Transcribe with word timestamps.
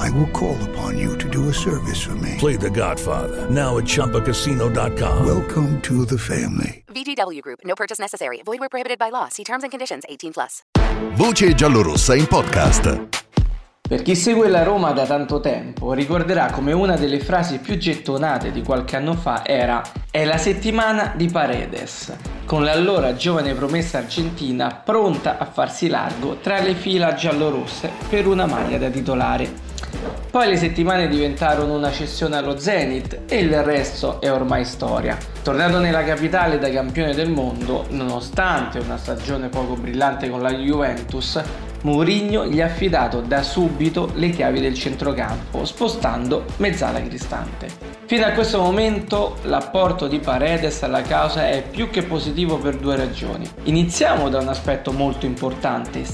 I 0.00 0.08
will 0.08 0.28
call 0.28 0.56
upon 0.70 0.96
you 0.96 1.14
to 1.18 1.28
do 1.28 1.48
a 1.50 1.52
service 1.52 2.00
for 2.00 2.14
me. 2.14 2.36
Play 2.38 2.56
The 2.56 2.70
Godfather 2.70 3.50
now 3.50 3.76
at 3.76 3.84
ChumbaCasino.com. 3.84 5.26
Welcome 5.26 5.80
to 5.82 6.06
the 6.06 6.16
family. 6.16 6.84
VGW 6.86 7.42
Group. 7.42 7.58
No 7.64 7.74
purchase 7.74 7.98
necessary. 8.00 8.40
Void 8.42 8.60
where 8.60 8.70
prohibited 8.70 8.98
by 8.98 9.10
law. 9.10 9.28
See 9.28 9.44
terms 9.44 9.62
and 9.62 9.70
conditions. 9.70 10.04
18 10.08 10.32
plus. 10.32 10.62
Voce 11.16 11.54
giallorossa 11.54 12.14
in 12.14 12.26
podcast. 12.26 13.08
Per 13.90 14.02
chi 14.02 14.14
segue 14.14 14.48
la 14.48 14.62
Roma 14.62 14.92
da 14.92 15.04
tanto 15.04 15.40
tempo 15.40 15.92
ricorderà 15.92 16.50
come 16.50 16.72
una 16.72 16.96
delle 16.96 17.18
frasi 17.18 17.58
più 17.58 17.76
gettonate 17.76 18.52
di 18.52 18.62
qualche 18.62 18.96
anno 18.96 19.14
fa 19.14 19.44
era 19.44 19.82
È 20.10 20.24
la 20.24 20.38
settimana 20.38 21.12
di 21.16 21.26
Paredes, 21.26 22.16
con 22.46 22.62
l'allora 22.62 23.16
giovane 23.16 23.52
promessa 23.52 23.98
argentina 23.98 24.72
pronta 24.72 25.38
a 25.38 25.44
farsi 25.44 25.88
largo 25.88 26.36
tra 26.36 26.60
le 26.60 26.74
fila 26.74 27.14
giallorosse 27.14 27.90
per 28.08 28.28
una 28.28 28.46
maglia 28.46 28.78
da 28.78 28.88
titolare. 28.88 29.69
Poi 30.30 30.48
le 30.48 30.56
settimane 30.56 31.08
diventarono 31.08 31.74
una 31.74 31.90
cessione 31.90 32.36
allo 32.36 32.58
Zenit 32.58 33.22
e 33.26 33.38
il 33.38 33.62
resto 33.62 34.20
è 34.20 34.30
ormai 34.30 34.64
storia. 34.64 35.16
Tornato 35.42 35.78
nella 35.78 36.04
capitale 36.04 36.58
da 36.58 36.70
campione 36.70 37.14
del 37.14 37.30
mondo, 37.30 37.86
nonostante 37.90 38.78
una 38.78 38.96
stagione 38.96 39.48
poco 39.48 39.74
brillante 39.74 40.28
con 40.28 40.40
la 40.40 40.52
Juventus, 40.52 41.40
Mourinho 41.82 42.44
gli 42.44 42.60
ha 42.60 42.66
affidato 42.66 43.22
da 43.22 43.42
subito 43.42 44.10
le 44.14 44.28
chiavi 44.28 44.60
del 44.60 44.74
centrocampo, 44.74 45.64
spostando 45.64 46.44
mezzala 46.58 47.00
Cristante. 47.00 47.68
Fino 48.04 48.26
a 48.26 48.32
questo 48.32 48.60
momento 48.60 49.36
l'apporto 49.42 50.06
di 50.06 50.18
Paredes 50.18 50.82
alla 50.82 51.00
causa 51.00 51.48
è 51.48 51.62
più 51.62 51.88
che 51.90 52.02
positivo 52.02 52.58
per 52.58 52.76
due 52.76 52.96
ragioni. 52.96 53.48
Iniziamo 53.62 54.28
da 54.28 54.40
un 54.40 54.48
aspetto 54.48 54.92
molto 54.92 55.26
importante, 55.26 56.04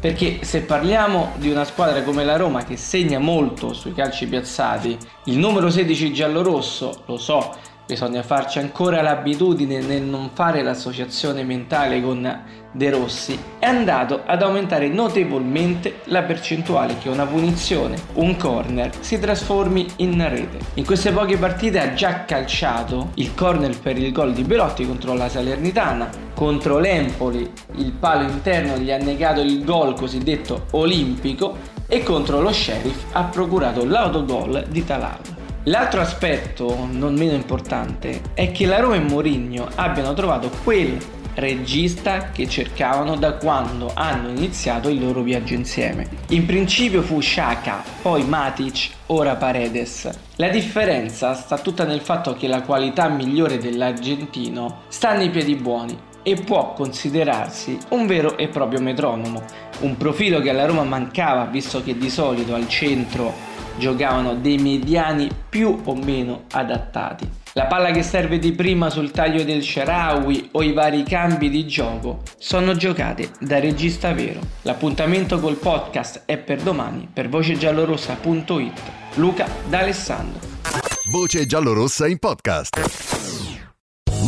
perché 0.00 0.38
se 0.42 0.62
parliamo 0.62 1.32
di 1.36 1.50
una 1.50 1.64
squadra 1.64 2.02
come 2.02 2.24
la 2.24 2.36
Roma 2.36 2.64
che 2.64 2.76
segna 2.76 3.18
molto 3.18 3.74
sui 3.74 3.92
calci 3.92 4.26
piazzati, 4.26 4.96
il 5.24 5.36
numero 5.36 5.68
16 5.68 6.12
giallo-rosso, 6.12 7.02
lo 7.04 7.18
so, 7.18 7.54
bisogna 7.90 8.22
farci 8.22 8.60
ancora 8.60 9.02
l'abitudine 9.02 9.80
nel 9.80 10.02
non 10.02 10.30
fare 10.32 10.62
l'associazione 10.62 11.42
mentale 11.42 12.00
con 12.00 12.42
De 12.72 12.88
Rossi, 12.88 13.36
è 13.58 13.66
andato 13.66 14.22
ad 14.24 14.42
aumentare 14.42 14.86
notevolmente 14.88 15.96
la 16.04 16.22
percentuale 16.22 16.96
che 16.98 17.08
una 17.08 17.26
punizione, 17.26 17.96
un 18.14 18.36
corner, 18.36 18.90
si 19.00 19.18
trasformi 19.18 19.86
in 19.96 20.26
rete. 20.28 20.58
In 20.74 20.86
queste 20.86 21.10
poche 21.10 21.36
partite 21.36 21.80
ha 21.80 21.92
già 21.92 22.24
calciato 22.24 23.10
il 23.14 23.34
corner 23.34 23.76
per 23.78 23.98
il 23.98 24.12
gol 24.12 24.32
di 24.32 24.44
Belotti 24.44 24.86
contro 24.86 25.14
la 25.14 25.28
Salernitana, 25.28 26.08
contro 26.40 26.78
l'Empoli 26.78 27.52
il 27.74 27.92
palo 27.92 28.26
interno 28.26 28.78
gli 28.78 28.90
ha 28.90 28.96
negato 28.96 29.42
il 29.42 29.62
gol 29.62 29.92
cosiddetto 29.92 30.68
olimpico 30.70 31.58
e 31.86 32.02
contro 32.02 32.40
lo 32.40 32.50
Sheriff 32.50 33.12
ha 33.12 33.24
procurato 33.24 33.84
l'autogol 33.84 34.64
di 34.70 34.82
Talal. 34.82 35.18
L'altro 35.64 36.00
aspetto, 36.00 36.88
non 36.90 37.14
meno 37.14 37.34
importante, 37.34 38.22
è 38.32 38.52
che 38.52 38.64
la 38.64 38.80
Roma 38.80 38.94
e 38.94 39.00
Mourinho 39.00 39.68
abbiano 39.74 40.14
trovato 40.14 40.50
quel 40.64 40.96
regista 41.34 42.30
che 42.30 42.48
cercavano 42.48 43.16
da 43.16 43.34
quando 43.34 43.90
hanno 43.92 44.30
iniziato 44.30 44.88
il 44.88 45.04
loro 45.04 45.20
viaggio 45.20 45.52
insieme. 45.52 46.08
In 46.28 46.46
principio 46.46 47.02
fu 47.02 47.20
Shaka, 47.20 47.84
poi 48.00 48.24
Matic, 48.24 48.88
ora 49.08 49.36
Paredes. 49.36 50.08
La 50.36 50.48
differenza 50.48 51.34
sta 51.34 51.58
tutta 51.58 51.84
nel 51.84 52.00
fatto 52.00 52.32
che 52.32 52.48
la 52.48 52.62
qualità 52.62 53.08
migliore 53.08 53.58
dell'argentino 53.58 54.84
sta 54.88 55.12
nei 55.12 55.28
piedi 55.28 55.54
buoni 55.54 56.08
e 56.22 56.34
può 56.34 56.72
considerarsi 56.72 57.78
un 57.90 58.06
vero 58.06 58.36
e 58.36 58.48
proprio 58.48 58.80
metronomo, 58.80 59.42
un 59.80 59.96
profilo 59.96 60.40
che 60.40 60.50
alla 60.50 60.66
Roma 60.66 60.84
mancava 60.84 61.44
visto 61.44 61.82
che 61.82 61.96
di 61.96 62.10
solito 62.10 62.54
al 62.54 62.68
centro 62.68 63.32
giocavano 63.78 64.34
dei 64.34 64.58
mediani 64.58 65.28
più 65.48 65.80
o 65.84 65.94
meno 65.94 66.44
adattati. 66.52 67.28
La 67.54 67.66
palla 67.66 67.90
che 67.90 68.04
serve 68.04 68.38
di 68.38 68.52
prima 68.52 68.90
sul 68.90 69.10
taglio 69.10 69.42
del 69.42 69.62
Sharawi 69.62 70.50
o 70.52 70.62
i 70.62 70.72
vari 70.72 71.02
cambi 71.02 71.50
di 71.50 71.66
gioco 71.66 72.22
sono 72.38 72.76
giocate 72.76 73.30
da 73.40 73.58
regista 73.58 74.12
vero. 74.12 74.40
L'appuntamento 74.62 75.40
col 75.40 75.56
podcast 75.56 76.22
è 76.26 76.36
per 76.36 76.62
domani 76.62 77.08
per 77.12 77.28
vocegiallorossa.it. 77.28 78.80
Luca 79.14 79.48
D'Alessandro. 79.68 80.48
Voce 81.10 81.44
giallorossa 81.44 82.06
in 82.06 82.18
podcast. 82.18 83.19